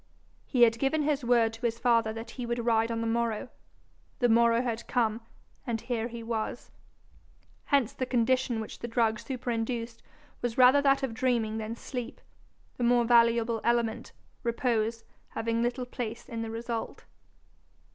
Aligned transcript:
He 0.47 0.63
had 0.63 0.79
given 0.79 1.03
his 1.03 1.23
word 1.23 1.53
to 1.53 1.61
his 1.61 1.77
father 1.77 2.11
that 2.11 2.31
he 2.31 2.45
would 2.47 2.65
ride 2.65 2.89
on 2.89 3.01
the 3.01 3.05
morrow; 3.05 3.49
the 4.17 4.29
morrow 4.29 4.63
had 4.63 4.87
come, 4.87 5.21
and 5.67 5.79
here 5.79 6.07
he 6.07 6.23
was! 6.23 6.71
Hence 7.65 7.93
the 7.93 8.07
condition 8.07 8.59
which 8.59 8.79
the 8.79 8.87
drug 8.87 9.19
superinduced 9.19 10.01
was 10.41 10.57
rather 10.57 10.81
that 10.81 11.03
of 11.03 11.13
dreaming 11.13 11.59
than 11.59 11.75
sleep, 11.75 12.19
the 12.77 12.83
more 12.83 13.05
valuable 13.05 13.61
element, 13.63 14.11
repose, 14.41 15.03
having 15.27 15.61
little 15.61 15.85
place 15.85 16.27
in 16.27 16.41
the 16.41 16.49
result. 16.49 17.05